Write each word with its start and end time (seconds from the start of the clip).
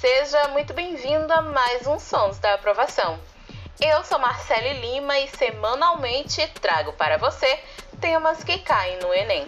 seja 0.00 0.48
muito 0.48 0.74
bem-vindo 0.74 1.32
a 1.32 1.40
mais 1.40 1.86
um 1.86 1.98
Sons 1.98 2.38
da 2.38 2.54
Aprovação. 2.54 3.18
Eu 3.80 4.04
sou 4.04 4.18
Marcele 4.18 4.74
Lima 4.74 5.18
e 5.18 5.28
semanalmente 5.28 6.46
trago 6.60 6.92
para 6.92 7.16
você 7.16 7.58
temas 7.98 8.44
que 8.44 8.58
caem 8.58 8.98
no 8.98 9.14
Enem. 9.14 9.46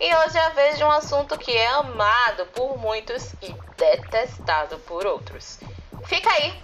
E 0.00 0.14
hoje 0.16 0.38
é 0.38 0.46
a 0.46 0.50
vez 0.50 0.78
de 0.78 0.84
um 0.84 0.90
assunto 0.90 1.36
que 1.36 1.52
é 1.52 1.66
amado 1.66 2.46
por 2.46 2.78
muitos 2.78 3.34
e 3.42 3.54
detestado 3.76 4.78
por 4.80 5.06
outros. 5.06 5.60
Fica 6.06 6.30
aí 6.30 6.54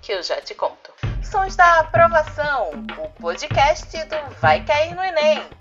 que 0.00 0.12
eu 0.12 0.22
já 0.22 0.40
te 0.40 0.54
conto. 0.54 0.90
Sons 1.22 1.56
da 1.56 1.80
Aprovação, 1.80 2.70
o 2.98 3.08
podcast 3.20 3.94
do 4.04 4.34
Vai 4.40 4.64
Cair 4.64 4.94
no 4.94 5.02
Enem. 5.02 5.59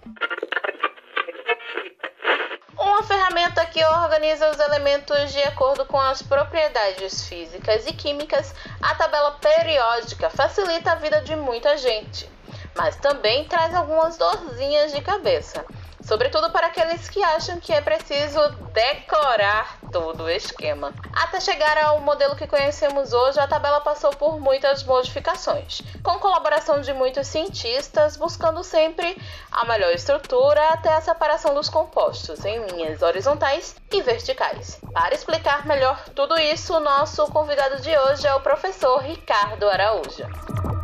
Ferramenta 3.10 3.66
que 3.66 3.84
organiza 3.84 4.52
os 4.52 4.60
elementos 4.60 5.32
de 5.32 5.42
acordo 5.42 5.84
com 5.84 6.00
as 6.00 6.22
propriedades 6.22 7.28
físicas 7.28 7.88
e 7.88 7.92
químicas, 7.92 8.54
a 8.80 8.94
tabela 8.94 9.32
periódica 9.32 10.30
facilita 10.30 10.92
a 10.92 10.96
vida 10.96 11.20
de 11.22 11.36
muita 11.36 11.76
gente, 11.76 12.30
mas 12.76 12.96
também 12.98 13.46
traz 13.46 13.74
algumas 13.74 14.16
dorzinhas 14.16 14.92
de 14.92 15.02
cabeça 15.02 15.66
sobretudo 16.10 16.50
para 16.50 16.68
aqueles 16.68 17.08
que 17.08 17.22
acham 17.22 17.60
que 17.60 17.72
é 17.72 17.80
preciso 17.82 18.40
decorar 18.74 19.78
todo 19.92 20.24
o 20.24 20.30
esquema. 20.30 20.92
Até 21.14 21.40
chegar 21.40 21.78
ao 21.78 22.02
modelo 22.02 22.36
que 22.36 22.48
conhecemos 22.48 23.14
hoje, 23.14 23.40
a 23.40 23.48
tabela 23.48 23.80
passou 23.82 24.10
por 24.10 24.40
muitas 24.40 24.84
modificações, 24.84 25.84
com 26.02 26.18
colaboração 26.18 26.82
de 26.82 26.92
muitos 26.94 27.28
cientistas, 27.28 28.18
buscando 28.18 28.64
sempre 28.64 29.22
a 29.52 29.66
melhor 29.66 29.92
estrutura 29.92 30.70
até 30.70 30.92
a 30.92 31.02
separação 31.02 31.54
dos 31.54 31.70
compostos 31.70 32.44
em 32.44 32.66
linhas 32.66 33.04
horizontais 33.04 33.76
e 33.92 34.02
verticais. 34.02 34.82
Para 34.92 35.14
explicar 35.14 35.68
melhor 35.68 36.04
tudo 36.16 36.40
isso, 36.40 36.76
o 36.76 36.80
nosso 36.80 37.28
convidado 37.28 37.84
de 37.84 37.96
hoje 37.96 38.26
é 38.26 38.34
o 38.34 38.42
professor 38.42 38.98
Ricardo 39.04 39.70
Araújo. 39.70 40.79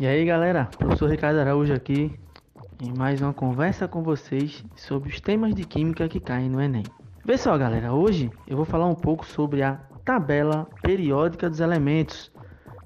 E 0.00 0.06
aí 0.06 0.24
galera, 0.24 0.66
professor 0.78 1.10
Ricardo 1.10 1.40
Araújo 1.40 1.74
aqui 1.74 2.16
em 2.80 2.96
mais 2.96 3.20
uma 3.20 3.34
conversa 3.34 3.88
com 3.88 4.00
vocês 4.00 4.64
sobre 4.76 5.08
os 5.08 5.20
temas 5.20 5.52
de 5.56 5.64
química 5.64 6.08
que 6.08 6.20
caem 6.20 6.48
no 6.48 6.62
Enem. 6.62 6.84
Vê 7.24 7.36
só 7.36 7.58
galera, 7.58 7.92
hoje 7.92 8.30
eu 8.46 8.56
vou 8.56 8.64
falar 8.64 8.86
um 8.86 8.94
pouco 8.94 9.26
sobre 9.26 9.60
a 9.60 9.74
tabela 10.04 10.68
periódica 10.82 11.50
dos 11.50 11.58
elementos. 11.58 12.30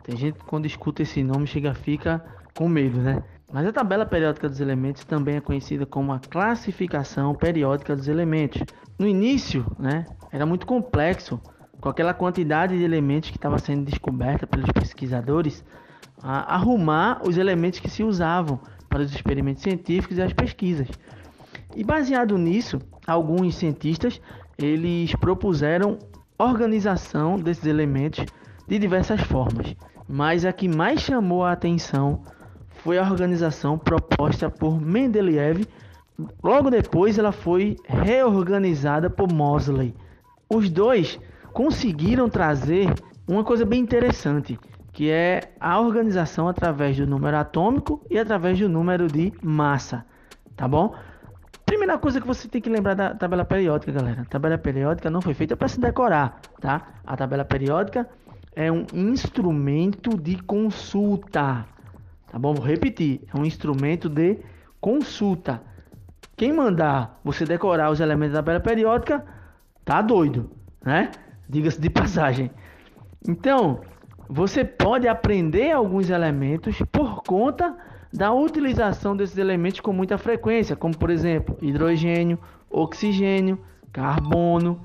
Tem 0.02 0.16
gente 0.16 0.38
que 0.38 0.44
quando 0.46 0.64
escuta 0.64 1.02
esse 1.02 1.22
nome 1.22 1.46
chega 1.46 1.74
fica 1.74 2.24
com 2.56 2.66
medo, 2.66 2.98
né? 2.98 3.22
Mas 3.52 3.66
a 3.66 3.72
tabela 3.72 4.06
periódica 4.06 4.48
dos 4.48 4.62
elementos 4.62 5.05
também 5.05 5.36
é 5.36 5.40
conhecida 5.42 5.84
como 5.84 6.14
a 6.14 6.18
classificação 6.18 7.34
periódica 7.34 7.94
dos 7.94 8.08
elementos. 8.08 8.62
No 8.98 9.06
início, 9.06 9.66
né, 9.78 10.06
era 10.33 10.46
muito 10.46 10.66
complexo, 10.66 11.38
com 11.78 11.90
aquela 11.90 12.14
quantidade 12.14 12.78
de 12.78 12.84
elementos 12.84 13.28
que 13.28 13.36
estava 13.36 13.58
sendo 13.58 13.84
descoberta 13.84 14.46
pelos 14.46 14.70
pesquisadores, 14.72 15.62
a 16.22 16.54
arrumar 16.54 17.20
os 17.26 17.36
elementos 17.36 17.80
que 17.80 17.90
se 17.90 18.04
usavam 18.04 18.60
para 18.88 19.02
os 19.02 19.12
experimentos 19.12 19.62
científicos 19.62 20.18
e 20.18 20.22
as 20.22 20.32
pesquisas. 20.32 20.88
E 21.74 21.82
baseado 21.82 22.38
nisso, 22.38 22.78
alguns 23.06 23.56
cientistas 23.56 24.20
eles 24.58 25.14
propuseram 25.16 25.98
organização 26.38 27.36
desses 27.36 27.66
elementos 27.66 28.24
de 28.68 28.78
diversas 28.78 29.20
formas, 29.22 29.74
mas 30.08 30.44
a 30.44 30.52
que 30.52 30.68
mais 30.68 31.00
chamou 31.00 31.44
a 31.44 31.52
atenção 31.52 32.22
foi 32.82 32.98
a 32.98 33.02
organização 33.02 33.78
proposta 33.78 34.50
por 34.50 34.80
Mendeleev. 34.80 35.66
Logo 36.42 36.70
depois, 36.70 37.18
ela 37.18 37.32
foi 37.32 37.76
reorganizada 37.86 39.08
por 39.08 39.32
Mosley. 39.32 39.94
Os 40.48 40.68
dois 40.68 41.18
conseguiram 41.52 42.28
trazer 42.28 42.92
uma 43.26 43.44
coisa 43.44 43.64
bem 43.64 43.80
interessante 43.80 44.58
que 44.92 45.10
é 45.10 45.52
a 45.58 45.80
organização 45.80 46.48
através 46.48 46.96
do 46.96 47.06
número 47.06 47.36
atômico 47.36 48.05
e 48.11 48.18
através 48.18 48.58
do 48.58 48.68
número 48.68 49.08
de 49.08 49.33
massa, 49.42 50.05
tá 50.55 50.68
bom? 50.68 50.94
Primeira 51.64 51.96
coisa 51.96 52.20
que 52.20 52.27
você 52.27 52.46
tem 52.46 52.61
que 52.61 52.68
lembrar 52.68 52.94
da 52.94 53.14
tabela 53.14 53.44
periódica, 53.44 53.90
galera. 53.90 54.22
A 54.22 54.24
tabela 54.27 54.58
periódica 54.58 55.08
não 55.08 55.22
foi 55.22 55.33
feita 55.33 55.56
para 55.56 55.68
se 55.68 55.80
decorar, 55.80 56.40
tá? 56.61 56.89
A 57.06 57.17
tabela 57.17 57.44
periódica 57.44 58.06
é 58.55 58.70
um 58.70 58.84
instrumento 58.92 60.11
de 60.18 60.36
consulta, 60.42 61.64
tá 62.30 62.38
bom? 62.38 62.52
Vou 62.52 62.64
repetir, 62.64 63.22
é 63.33 63.38
um 63.38 63.46
instrumento 63.46 64.11
de 64.11 64.38
consulta. 64.78 65.62
Quem 66.36 66.52
mandar 66.52 67.18
você 67.24 67.46
decorar 67.46 67.90
os 67.90 68.00
elementos 68.00 68.34
da 68.34 68.40
tabela 68.40 68.61
periódica, 68.61 69.24
tá 69.84 70.02
doido, 70.02 70.50
né? 70.84 71.11
Diga-se 71.48 71.80
de 71.80 71.88
passagem. 71.88 72.50
Então, 73.27 73.80
você 74.32 74.64
pode 74.64 75.06
aprender 75.06 75.72
alguns 75.72 76.08
elementos 76.08 76.78
por 76.90 77.22
conta 77.22 77.76
da 78.10 78.32
utilização 78.32 79.14
desses 79.14 79.36
elementos 79.36 79.80
com 79.80 79.92
muita 79.92 80.16
frequência, 80.16 80.74
como 80.74 80.96
por 80.96 81.10
exemplo, 81.10 81.56
hidrogênio, 81.60 82.38
oxigênio, 82.70 83.60
carbono, 83.92 84.80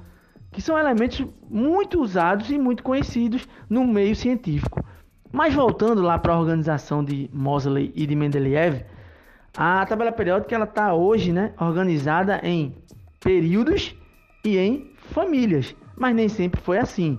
que 0.51 0.61
são 0.61 0.77
elementos 0.77 1.25
muito 1.49 2.01
usados 2.01 2.51
e 2.51 2.57
muito 2.57 2.83
conhecidos 2.83 3.47
no 3.69 3.87
meio 3.87 4.17
científico. 4.17 4.83
Mas 5.31 5.53
voltando 5.53 6.01
lá 6.01 6.19
para 6.19 6.33
a 6.33 6.39
organização 6.39 7.01
de 7.01 7.29
Mosley 7.31 7.93
e 7.95 8.05
de 8.05 8.15
Mendeleev, 8.17 8.83
a 9.55 9.85
tabela 9.85 10.11
periódica 10.11 10.55
ela 10.55 10.65
está 10.65 10.93
hoje 10.93 11.31
né, 11.31 11.53
organizada 11.57 12.41
em 12.43 12.75
períodos 13.21 13.95
e 14.43 14.57
em 14.57 14.91
famílias, 14.97 15.73
mas 15.95 16.13
nem 16.13 16.27
sempre 16.27 16.59
foi 16.59 16.79
assim. 16.79 17.17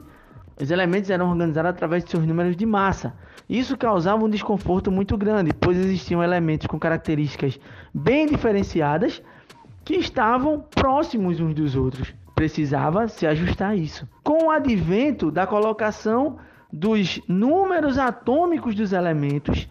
Os 0.60 0.70
elementos 0.70 1.08
eram 1.08 1.30
organizados 1.30 1.70
através 1.70 2.04
de 2.04 2.10
seus 2.10 2.26
números 2.26 2.56
de 2.56 2.66
massa. 2.66 3.14
Isso 3.48 3.76
causava 3.76 4.24
um 4.24 4.28
desconforto 4.28 4.90
muito 4.90 5.16
grande, 5.16 5.52
pois 5.52 5.78
existiam 5.78 6.22
elementos 6.22 6.66
com 6.66 6.78
características 6.78 7.58
bem 7.94 8.26
diferenciadas 8.26 9.22
que 9.84 9.94
estavam 9.94 10.60
próximos 10.60 11.40
uns 11.40 11.54
dos 11.54 11.76
outros. 11.76 12.12
Precisava 12.34 13.08
se 13.08 13.26
ajustar 13.26 13.70
a 13.70 13.76
isso. 13.76 14.08
Com 14.22 14.46
o 14.46 14.50
advento 14.50 15.30
da 15.30 15.46
colocação 15.46 16.38
dos 16.72 17.20
números 17.26 17.96
atômicos 17.98 18.74
dos 18.74 18.92
elementos 18.92 19.68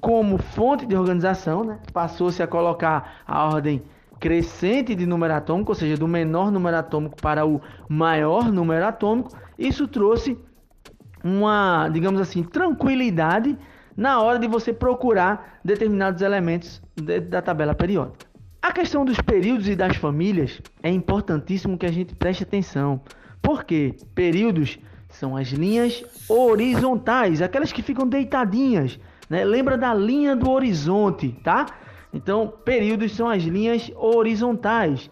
como 0.00 0.38
fonte 0.38 0.86
de 0.86 0.94
organização, 0.94 1.64
né? 1.64 1.78
passou-se 1.92 2.42
a 2.42 2.46
colocar 2.46 3.22
a 3.26 3.46
ordem 3.46 3.82
crescente 4.22 4.94
de 4.94 5.04
número 5.04 5.34
atômico, 5.34 5.72
ou 5.72 5.74
seja, 5.74 5.96
do 5.96 6.06
menor 6.06 6.52
número 6.52 6.76
atômico 6.76 7.16
para 7.20 7.44
o 7.44 7.60
maior 7.88 8.52
número 8.52 8.86
atômico, 8.86 9.36
isso 9.58 9.88
trouxe 9.88 10.38
uma, 11.24 11.88
digamos 11.88 12.20
assim, 12.20 12.44
tranquilidade 12.44 13.58
na 13.96 14.22
hora 14.22 14.38
de 14.38 14.46
você 14.46 14.72
procurar 14.72 15.58
determinados 15.64 16.22
elementos 16.22 16.80
da 17.28 17.42
tabela 17.42 17.74
periódica. 17.74 18.24
A 18.62 18.70
questão 18.70 19.04
dos 19.04 19.20
períodos 19.20 19.66
e 19.66 19.74
das 19.74 19.96
famílias 19.96 20.62
é 20.84 20.88
importantíssimo 20.88 21.76
que 21.76 21.84
a 21.84 21.92
gente 21.92 22.14
preste 22.14 22.44
atenção, 22.44 23.00
porque 23.42 23.96
períodos 24.14 24.78
são 25.08 25.36
as 25.36 25.48
linhas 25.48 26.04
horizontais, 26.28 27.42
aquelas 27.42 27.72
que 27.72 27.82
ficam 27.82 28.06
deitadinhas, 28.06 29.00
né? 29.28 29.44
Lembra 29.44 29.76
da 29.76 29.92
linha 29.92 30.36
do 30.36 30.48
horizonte, 30.48 31.32
tá? 31.42 31.66
Então, 32.12 32.52
períodos 32.64 33.12
são 33.12 33.28
as 33.28 33.42
linhas 33.42 33.90
horizontais 33.96 35.10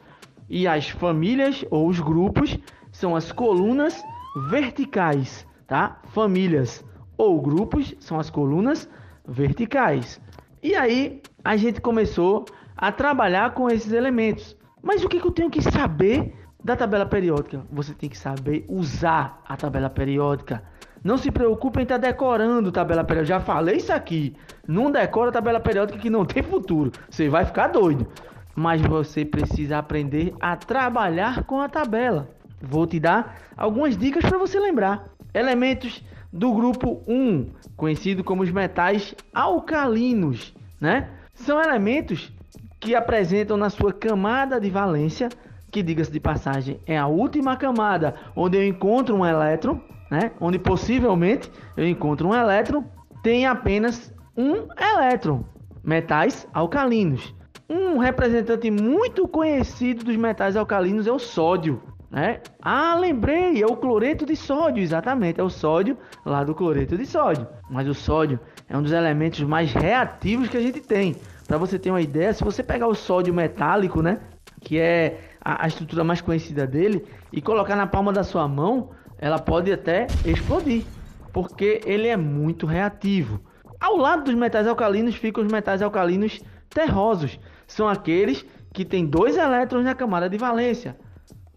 e 0.48 0.66
as 0.66 0.88
famílias 0.88 1.64
ou 1.70 1.88
os 1.88 2.00
grupos 2.00 2.58
são 2.92 3.16
as 3.16 3.32
colunas 3.32 4.02
verticais, 4.48 5.46
tá? 5.66 6.00
Famílias 6.08 6.84
ou 7.16 7.40
grupos 7.40 7.94
são 8.00 8.18
as 8.18 8.28
colunas 8.30 8.88
verticais. 9.26 10.20
E 10.62 10.74
aí 10.74 11.22
a 11.44 11.56
gente 11.56 11.80
começou 11.80 12.44
a 12.76 12.92
trabalhar 12.92 13.54
com 13.54 13.70
esses 13.70 13.92
elementos. 13.92 14.56
Mas 14.82 15.04
o 15.04 15.08
que, 15.08 15.20
que 15.20 15.26
eu 15.26 15.30
tenho 15.30 15.50
que 15.50 15.62
saber 15.62 16.34
da 16.62 16.76
tabela 16.76 17.06
periódica? 17.06 17.64
Você 17.70 17.94
tem 17.94 18.08
que 18.08 18.18
saber 18.18 18.64
usar 18.68 19.42
a 19.46 19.56
tabela 19.56 19.88
periódica. 19.88 20.62
Não 21.02 21.16
se 21.16 21.30
preocupe 21.30 21.80
em 21.80 21.82
estar 21.82 21.98
tá 21.98 22.06
decorando 22.08 22.70
tabela 22.70 23.04
periódica. 23.04 23.38
Já 23.38 23.40
falei 23.40 23.76
isso 23.76 23.92
aqui. 23.92 24.36
Não 24.66 24.90
decora 24.90 25.32
tabela 25.32 25.60
periódica 25.60 25.98
que 25.98 26.10
não 26.10 26.24
tem 26.24 26.42
futuro. 26.42 26.92
Você 27.08 27.28
vai 27.28 27.44
ficar 27.44 27.68
doido. 27.68 28.06
Mas 28.54 28.82
você 28.82 29.24
precisa 29.24 29.78
aprender 29.78 30.34
a 30.40 30.56
trabalhar 30.56 31.44
com 31.44 31.60
a 31.60 31.68
tabela. 31.68 32.28
Vou 32.60 32.86
te 32.86 33.00
dar 33.00 33.38
algumas 33.56 33.96
dicas 33.96 34.24
para 34.24 34.38
você 34.38 34.60
lembrar. 34.60 35.04
Elementos 35.32 36.02
do 36.32 36.52
grupo 36.52 37.02
1, 37.08 37.50
conhecido 37.76 38.22
como 38.22 38.42
os 38.42 38.50
metais 38.50 39.14
alcalinos, 39.32 40.54
né? 40.80 41.08
São 41.34 41.60
elementos 41.60 42.32
que 42.78 42.94
apresentam 42.94 43.56
na 43.56 43.70
sua 43.70 43.92
camada 43.92 44.60
de 44.60 44.70
valência, 44.70 45.28
que 45.70 45.82
diga-se 45.82 46.10
de 46.10 46.20
passagem, 46.20 46.80
é 46.86 46.96
a 46.96 47.06
última 47.06 47.56
camada 47.56 48.14
onde 48.34 48.56
eu 48.56 48.66
encontro 48.66 49.14
um 49.14 49.24
elétron, 49.24 49.80
né? 50.10 50.32
onde 50.40 50.58
possivelmente 50.58 51.50
eu 51.76 51.86
encontro 51.86 52.28
um 52.28 52.34
elétron, 52.34 52.84
tem 53.22 53.46
apenas 53.46 54.12
um 54.36 54.66
elétron, 54.78 55.44
metais 55.84 56.46
alcalinos. 56.52 57.34
Um 57.68 57.98
representante 57.98 58.70
muito 58.70 59.28
conhecido 59.28 60.04
dos 60.04 60.16
metais 60.16 60.56
alcalinos 60.56 61.06
é 61.06 61.12
o 61.12 61.18
sódio. 61.18 61.80
Né? 62.10 62.40
Ah, 62.60 62.96
lembrei, 62.96 63.62
é 63.62 63.66
o 63.66 63.76
cloreto 63.76 64.26
de 64.26 64.34
sódio, 64.34 64.82
exatamente, 64.82 65.40
é 65.40 65.44
o 65.44 65.48
sódio 65.48 65.96
lá 66.26 66.42
do 66.42 66.54
cloreto 66.54 66.98
de 66.98 67.06
sódio. 67.06 67.46
Mas 67.70 67.86
o 67.86 67.94
sódio 67.94 68.40
é 68.68 68.76
um 68.76 68.82
dos 68.82 68.90
elementos 68.90 69.40
mais 69.42 69.72
reativos 69.72 70.48
que 70.48 70.56
a 70.56 70.60
gente 70.60 70.80
tem. 70.80 71.14
Para 71.46 71.56
você 71.56 71.78
ter 71.78 71.90
uma 71.90 72.00
ideia, 72.00 72.32
se 72.32 72.42
você 72.42 72.64
pegar 72.64 72.88
o 72.88 72.94
sódio 72.94 73.32
metálico, 73.32 74.02
né, 74.02 74.18
que 74.60 74.78
é 74.78 75.20
a, 75.40 75.64
a 75.64 75.68
estrutura 75.68 76.02
mais 76.02 76.20
conhecida 76.20 76.66
dele, 76.66 77.04
e 77.32 77.40
colocar 77.40 77.76
na 77.76 77.86
palma 77.86 78.12
da 78.12 78.24
sua 78.24 78.48
mão, 78.48 78.90
ela 79.20 79.38
pode 79.38 79.70
até 79.70 80.06
explodir, 80.24 80.84
porque 81.32 81.80
ele 81.84 82.08
é 82.08 82.16
muito 82.16 82.66
reativo. 82.66 83.40
Ao 83.78 83.96
lado 83.96 84.24
dos 84.24 84.34
metais 84.34 84.66
alcalinos 84.66 85.14
ficam 85.14 85.44
os 85.44 85.52
metais 85.52 85.82
alcalinos 85.82 86.40
terrosos. 86.70 87.38
São 87.66 87.86
aqueles 87.86 88.44
que 88.72 88.84
têm 88.84 89.04
dois 89.06 89.36
elétrons 89.36 89.84
na 89.84 89.94
camada 89.94 90.28
de 90.28 90.38
valência. 90.38 90.96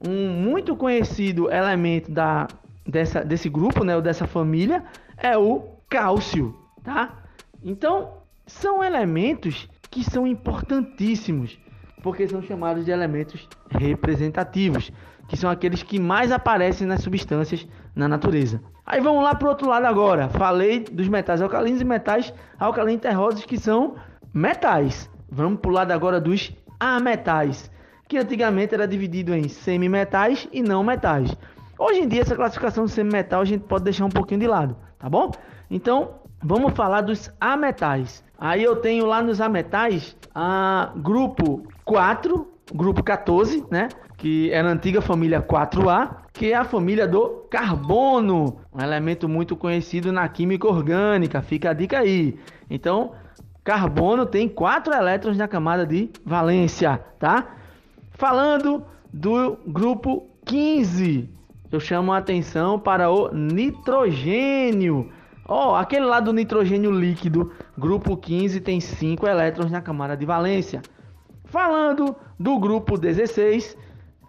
Um 0.06 0.30
muito 0.30 0.76
conhecido 0.76 1.50
elemento 1.50 2.12
da, 2.12 2.48
dessa, 2.86 3.24
desse 3.24 3.48
grupo, 3.50 3.84
né, 3.86 3.96
ou 3.96 4.02
dessa 4.02 4.28
família, 4.28 4.84
é 5.18 5.38
o 5.38 5.64
cálcio, 5.90 6.54
tá? 6.84 7.24
Então, 7.64 8.18
são 8.46 8.84
elementos 8.84 9.70
que 9.90 10.04
são 10.04 10.28
importantíssimos, 10.28 11.58
porque 12.04 12.28
são 12.28 12.42
chamados 12.44 12.84
de 12.84 12.92
elementos 12.92 13.48
representativos, 13.72 14.92
que 15.28 15.38
são 15.38 15.50
aqueles 15.50 15.82
que 15.82 16.00
mais 16.00 16.32
aparecem 16.32 16.86
nas 16.86 17.02
substâncias 17.02 17.66
na 17.96 18.10
natureza. 18.10 18.62
Aí 18.86 19.00
vamos 19.00 19.24
lá 19.24 19.34
para 19.34 19.48
o 19.48 19.50
outro 19.50 19.70
lado 19.70 19.86
agora. 19.86 20.28
Falei 20.28 20.82
dos 20.82 21.08
metais 21.08 21.42
alcalinos 21.42 21.80
e 21.80 21.86
metais 21.86 22.34
alcalinos 22.60 23.02
terrosos 23.02 23.46
que 23.46 23.58
são 23.58 23.96
metais. 24.34 25.10
Vamos 25.32 25.62
para 25.62 25.72
o 25.72 25.74
lado 25.74 25.92
agora 25.92 26.20
dos 26.20 26.52
ametais, 26.78 27.72
que 28.10 28.18
antigamente 28.18 28.76
era 28.76 28.86
dividido 28.86 29.34
em 29.34 29.48
semimetais 29.48 30.48
e 30.52 30.62
não 30.62 30.84
metais. 30.84 31.34
Hoje 31.80 32.02
em 32.02 32.08
dia 32.08 32.22
essa 32.22 32.36
classificação 32.36 32.86
de 32.86 32.92
semimetal 32.92 33.42
a 33.42 33.46
gente 33.46 33.64
pode 33.64 33.86
deixar 33.86 34.06
um 34.06 34.10
pouquinho 34.10 34.42
de 34.42 34.48
lado, 34.48 34.76
tá 35.00 35.10
bom? 35.10 35.32
Então 35.72 36.16
vamos 36.44 36.74
falar 36.74 37.00
dos 37.00 37.32
ametais. 37.40 38.24
Aí 38.44 38.62
eu 38.62 38.76
tenho 38.76 39.06
lá 39.06 39.22
nos 39.22 39.40
ametais 39.40 40.18
a 40.36 40.92
grupo 40.98 41.66
4, 41.86 42.46
grupo 42.74 43.02
14, 43.02 43.64
né? 43.72 43.88
Que 44.18 44.52
é 44.52 44.62
na 44.62 44.72
antiga 44.72 45.02
família 45.02 45.42
4A, 45.42 46.18
que 46.34 46.52
é 46.52 46.56
a 46.56 46.66
família 46.66 47.08
do 47.08 47.48
carbono, 47.50 48.58
um 48.74 48.84
elemento 48.84 49.30
muito 49.30 49.56
conhecido 49.56 50.12
na 50.12 50.28
química 50.28 50.68
orgânica. 50.68 51.42
Fica 51.42 51.70
a 51.70 51.74
dica 51.74 52.00
aí. 52.00 52.38
Então, 52.70 53.14
carbono 53.64 54.26
tem 54.26 54.50
quatro 54.50 54.94
elétrons 54.94 55.38
na 55.38 55.48
camada 55.48 55.86
de 55.86 56.10
valência, 56.26 57.00
tá? 57.18 57.48
Falando 58.12 58.84
do 59.14 59.58
grupo 59.66 60.28
15, 60.44 61.30
eu 61.72 61.80
chamo 61.80 62.12
a 62.12 62.18
atenção 62.18 62.78
para 62.78 63.10
o 63.10 63.34
nitrogênio. 63.34 65.10
Ó, 65.46 65.72
oh, 65.72 65.76
aquele 65.76 66.06
lá 66.06 66.20
do 66.20 66.32
nitrogênio 66.32 66.92
líquido, 66.92 67.52
grupo 67.78 68.16
15 68.16 68.62
tem 68.62 68.80
5 68.80 69.28
elétrons 69.28 69.72
na 69.72 69.82
camada 69.82 70.16
de 70.16 70.26
valência. 70.26 70.82
Falando 71.46 72.16
do 72.40 72.58
grupo 72.58 72.98
16, 72.98 73.78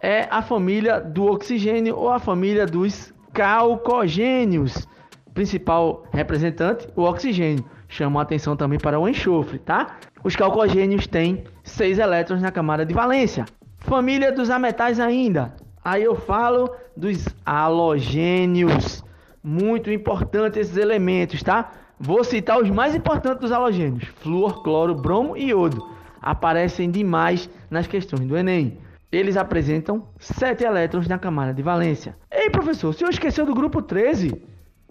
é 0.02 0.26
a 0.30 0.42
família 0.42 1.00
do 1.00 1.24
oxigênio 1.26 1.96
ou 1.96 2.10
a 2.10 2.18
família 2.18 2.66
dos 2.66 3.14
calcogênios. 3.32 4.88
Principal 5.32 6.04
representante, 6.12 6.88
o 6.96 7.02
oxigênio. 7.02 7.64
Chama 7.88 8.20
atenção 8.20 8.56
também 8.56 8.78
para 8.78 8.98
o 8.98 9.08
enxofre, 9.08 9.58
tá? 9.58 9.98
Os 10.24 10.34
calcogênios 10.34 11.06
têm 11.06 11.44
6 11.62 11.98
elétrons 11.98 12.42
na 12.42 12.50
camada 12.50 12.84
de 12.84 12.92
valência. 12.92 13.44
Família 13.78 14.32
dos 14.32 14.50
ametais 14.50 14.98
ainda. 14.98 15.54
Aí 15.84 16.02
eu 16.02 16.14
falo 16.14 16.70
dos 16.96 17.28
halogênios. 17.44 19.03
Muito 19.44 19.90
importante 19.90 20.58
esses 20.58 20.76
elementos, 20.76 21.42
tá? 21.42 21.70
Vou 22.00 22.24
citar 22.24 22.60
os 22.60 22.70
mais 22.70 22.94
importantes 22.94 23.40
dos 23.40 23.52
halogênios: 23.52 24.08
flúor, 24.16 24.62
cloro, 24.62 24.94
bromo 24.94 25.36
e 25.36 25.50
iodo. 25.50 25.86
Aparecem 26.20 26.90
demais 26.90 27.48
nas 27.70 27.86
questões 27.86 28.26
do 28.26 28.36
Enem 28.36 28.78
eles 29.16 29.36
apresentam 29.36 30.08
7 30.18 30.64
elétrons 30.64 31.06
na 31.06 31.18
camada 31.18 31.54
de 31.54 31.62
valência. 31.62 32.16
Ei, 32.30 32.50
professor, 32.50 32.88
o 32.88 32.92
senhor 32.92 33.10
esqueceu 33.10 33.46
do 33.46 33.54
grupo 33.54 33.80
13? 33.80 34.42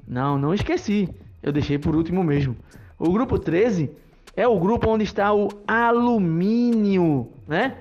Não, 0.08 0.38
não 0.38 0.54
esqueci. 0.54 1.10
Eu 1.42 1.52
deixei 1.52 1.78
por 1.78 1.96
último 1.96 2.24
mesmo. 2.24 2.56
O 2.98 3.12
grupo 3.12 3.38
13 3.38 3.92
é 4.36 4.48
o 4.48 4.60
grupo 4.60 4.90
onde 4.90 5.04
está 5.04 5.34
o 5.34 5.50
alumínio, 5.68 7.30
né? 7.48 7.76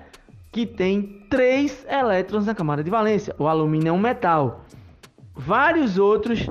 Que 0.51 0.67
tem 0.67 1.27
3 1.31 1.87
elétrons 1.89 2.47
na 2.47 2.55
camada 2.55 2.83
de 2.83 2.91
valência. 2.91 3.35
O 3.39 3.47
alumínio 3.47 3.91
é 3.91 3.93
um 3.93 3.99
metal. 3.99 4.65
Vários 5.35 5.97
outros 5.97 6.49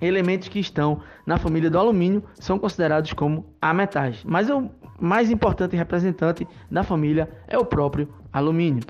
elementos 0.00 0.48
que 0.48 0.58
estão 0.58 1.00
na 1.26 1.38
família 1.38 1.70
do 1.70 1.78
alumínio 1.78 2.22
são 2.34 2.58
considerados 2.58 3.12
como 3.12 3.46
ametais. 3.60 4.22
Mas 4.24 4.48
o 4.48 4.70
mais 5.00 5.30
importante 5.30 5.76
representante 5.76 6.46
da 6.70 6.82
família 6.82 7.28
é 7.46 7.58
o 7.58 7.64
próprio 7.64 8.08
alumínio. 8.32 8.82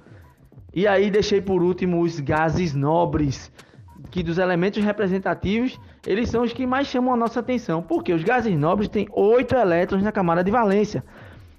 E 0.75 0.87
aí 0.87 1.11
deixei 1.11 1.41
por 1.41 1.63
último 1.63 2.01
os 2.01 2.21
gases 2.21 2.75
nobres, 2.75 3.51
que 4.11 4.23
dos 4.23 4.39
elementos 4.39 4.83
representativos, 4.83 5.79
eles 6.07 6.31
são 6.31 6.43
os 6.43 6.53
que 6.53 6.67
mais 6.67 6.87
chamam 6.87 7.13
a 7.13 7.17
nossa 7.17 7.41
atenção, 7.41 7.83
porque 7.83 8.13
os 8.13 8.23
gases 8.23 8.57
nobres 8.59 8.89
têm 8.89 9.09
8 9.13 9.55
elétrons 9.55 10.03
na 10.03 10.13
camada 10.13 10.45
de 10.45 10.51
valência. 10.51 11.05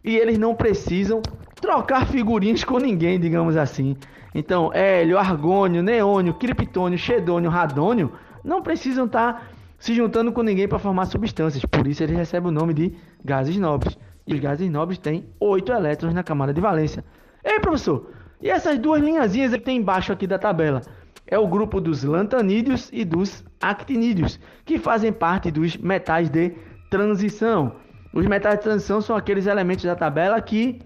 E 0.04 0.16
eles 0.16 0.38
não 0.38 0.56
precisam 0.56 1.22
trocar 1.60 2.07
figurinhas 2.07 2.63
com 2.63 2.78
ninguém, 2.78 3.19
digamos 3.19 3.57
assim. 3.57 3.98
Então, 4.34 4.72
hélio, 4.74 5.18
argônio, 5.18 5.84
neônio, 5.84 6.34
criptônio, 6.36 6.98
xedônio, 6.98 7.50
radônio 7.50 8.12
não 8.44 8.62
precisam 8.62 9.06
estar 9.06 9.33
tá 9.33 9.41
se 9.77 9.94
juntando 9.94 10.31
com 10.31 10.41
ninguém 10.44 10.68
para 10.68 10.80
formar 10.80 11.06
substâncias. 11.06 11.63
Por 11.65 11.88
isso 11.88 12.03
eles 12.03 12.15
recebem 12.15 12.50
o 12.50 12.53
nome 12.53 12.74
de 12.74 12.94
gases 13.24 13.57
nobres. 13.57 13.97
E 14.27 14.33
os 14.33 14.39
gases 14.39 14.69
nobres 14.69 14.97
têm 14.97 15.25
8 15.39 15.71
elétrons 15.71 16.13
na 16.13 16.24
camada 16.24 16.53
de 16.53 16.62
valência. 16.62 17.03
Ei, 17.44 17.59
professor, 17.59 18.12
e 18.41 18.50
essas 18.50 18.77
duas 18.77 19.01
linhazinhas 19.01 19.53
que 19.53 19.59
tem 19.59 19.77
embaixo 19.77 20.12
aqui 20.12 20.27
da 20.27 20.38
tabela 20.38 20.81
é 21.25 21.38
o 21.38 21.47
grupo 21.47 21.80
dos 21.80 22.03
lantanídeos 22.03 22.89
e 22.91 23.06
dos 23.06 23.44
actinídeos, 23.62 24.39
que 24.65 24.80
fazem 24.80 25.13
parte 25.13 25.51
dos 25.51 25.77
metais 25.77 26.30
de 26.30 26.53
transição. 26.89 27.75
Os 28.13 28.25
metais 28.25 28.56
de 28.56 28.63
transição 28.63 29.00
são 29.01 29.15
aqueles 29.15 29.45
elementos 29.45 29.85
da 29.85 29.95
tabela 29.95 30.42
que 30.42 30.80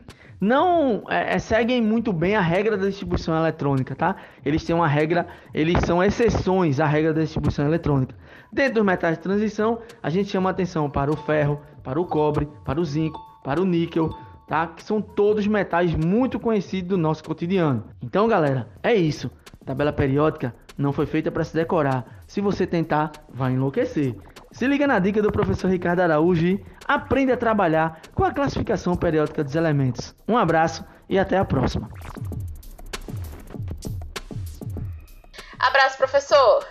não 0.43 1.03
é, 1.09 1.35
é, 1.35 1.39
seguem 1.39 1.81
muito 1.81 2.11
bem 2.11 2.35
a 2.35 2.41
regra 2.41 2.77
da 2.77 2.87
distribuição 2.87 3.35
eletrônica, 3.35 3.95
tá? 3.95 4.17
Eles 4.43 4.63
têm 4.65 4.75
uma 4.75 4.87
regra, 4.87 5.25
eles 5.53 5.79
são 5.85 6.03
exceções 6.03 6.81
à 6.81 6.85
regra 6.85 7.13
da 7.13 7.21
distribuição 7.21 7.65
eletrônica. 7.65 8.13
Dentro 8.51 8.75
dos 8.75 8.85
metais 8.85 9.17
de 9.17 9.23
transição, 9.23 9.79
a 10.01 10.09
gente 10.09 10.29
chama 10.29 10.49
atenção 10.49 10.89
para 10.89 11.09
o 11.09 11.15
ferro, 11.15 11.61
para 11.81 11.99
o 11.99 12.05
cobre, 12.05 12.47
para 12.65 12.79
o 12.79 12.83
zinco, 12.83 13.19
para 13.41 13.61
o 13.61 13.65
níquel, 13.65 14.09
tá? 14.45 14.67
Que 14.67 14.83
são 14.83 15.01
todos 15.01 15.47
metais 15.47 15.95
muito 15.95 16.37
conhecidos 16.37 16.89
do 16.89 16.97
nosso 16.97 17.23
cotidiano. 17.23 17.85
Então, 18.01 18.27
galera, 18.27 18.67
é 18.83 18.93
isso. 18.93 19.31
tabela 19.65 19.93
periódica 19.93 20.53
não 20.77 20.91
foi 20.91 21.05
feita 21.05 21.31
para 21.31 21.45
se 21.45 21.53
decorar. 21.53 22.21
Se 22.27 22.41
você 22.41 22.67
tentar, 22.67 23.13
vai 23.29 23.53
enlouquecer. 23.53 24.13
Se 24.53 24.67
liga 24.67 24.85
na 24.85 24.99
dica 24.99 25.19
do 25.19 25.31
professor 25.31 25.67
Ricardo 25.67 26.01
Araújo 26.01 26.45
e 26.45 26.65
aprende 26.87 27.31
a 27.31 27.37
trabalhar 27.37 27.99
com 28.13 28.23
a 28.23 28.31
classificação 28.31 28.95
periódica 28.95 29.43
dos 29.43 29.55
elementos. 29.55 30.15
Um 30.27 30.37
abraço 30.37 30.85
e 31.09 31.17
até 31.17 31.37
a 31.39 31.43
próxima. 31.43 31.89
Abraço, 35.57 35.97
professor! 35.97 36.67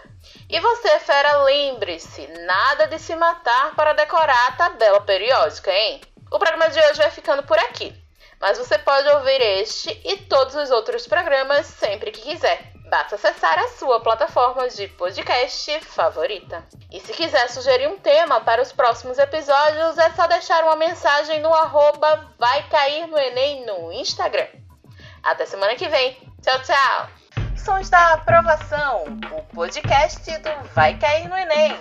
E 0.49 0.61
você, 0.61 1.01
fera, 1.01 1.43
lembre-se, 1.43 2.25
nada 2.47 2.87
de 2.87 3.01
se 3.01 3.17
matar 3.17 3.75
para 3.75 3.95
decorar 3.95 4.49
a 4.49 4.53
tabela 4.53 5.01
periódica, 5.01 5.73
hein? 5.73 6.01
O 6.31 6.39
programa 6.39 6.69
de 6.69 6.79
hoje 6.79 6.99
vai 6.99 7.11
ficando 7.11 7.43
por 7.43 7.59
aqui, 7.59 7.93
mas 8.41 8.59
você 8.59 8.79
pode 8.79 9.09
ouvir 9.09 9.41
este 9.41 10.01
e 10.05 10.19
todos 10.19 10.55
os 10.55 10.71
outros 10.71 11.09
programas 11.09 11.67
sempre 11.67 12.13
que 12.13 12.21
quiser. 12.21 12.72
Basta 12.93 13.15
acessar 13.15 13.59
a 13.59 13.69
sua 13.69 14.01
plataforma 14.01 14.69
de 14.69 14.87
podcast 14.87 15.81
favorita. 15.81 16.63
E 16.91 17.01
se 17.01 17.15
quiser 17.15 17.49
sugerir 17.49 17.89
um 17.89 17.97
tema 17.97 18.43
para 18.43 18.61
os 18.61 18.71
próximos 18.71 19.19
episódios, 19.19 19.97
é 19.97 20.11
só 20.11 20.27
deixar 20.27 20.63
uma 20.65 20.77
mensagem 20.77 21.41
no 21.41 21.55
arroba 21.55 22.29
Vai 22.39 22.69
Cair 22.69 23.07
no 23.07 23.17
Enem 23.17 23.65
no 23.65 23.91
Instagram. 23.93 24.47
Até 25.23 25.47
semana 25.47 25.75
que 25.75 25.89
vem. 25.89 26.19
Tchau, 26.43 26.61
tchau! 26.65 27.09
Sons 27.57 27.89
da 27.89 28.13
Aprovação, 28.13 29.05
o 29.39 29.43
podcast 29.55 30.31
do 30.31 30.69
Vai 30.75 30.99
Cair 30.99 31.31
no 31.31 31.37
Enem. 31.39 31.81